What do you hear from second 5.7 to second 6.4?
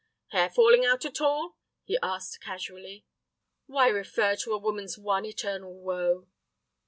woe?"